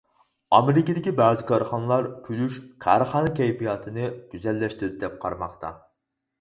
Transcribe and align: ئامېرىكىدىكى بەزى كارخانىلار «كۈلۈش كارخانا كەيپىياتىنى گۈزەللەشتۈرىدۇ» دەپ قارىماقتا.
ئامېرىكىدىكى 0.59 1.13
بەزى 1.19 1.45
كارخانىلار 1.51 2.09
«كۈلۈش 2.29 2.57
كارخانا 2.87 3.35
كەيپىياتىنى 3.43 4.11
گۈزەللەشتۈرىدۇ» 4.35 5.03
دەپ 5.07 5.25
قارىماقتا. 5.25 5.75